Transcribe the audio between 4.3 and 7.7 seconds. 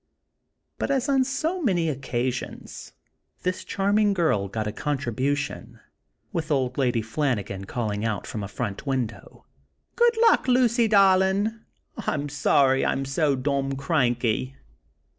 got a contribution, with Old Lady Flanagan